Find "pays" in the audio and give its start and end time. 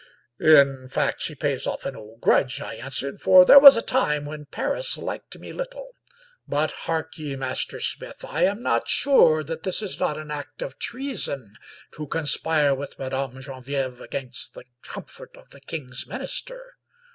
1.35-1.67